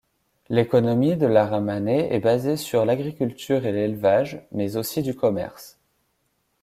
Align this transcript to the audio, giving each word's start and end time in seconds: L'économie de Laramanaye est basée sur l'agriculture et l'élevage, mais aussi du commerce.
L'économie 0.49 1.15
de 1.15 1.27
Laramanaye 1.27 2.07
est 2.09 2.17
basée 2.19 2.57
sur 2.57 2.85
l'agriculture 2.85 3.67
et 3.67 3.71
l'élevage, 3.71 4.41
mais 4.51 4.75
aussi 4.75 5.03
du 5.03 5.13
commerce. 5.15 5.77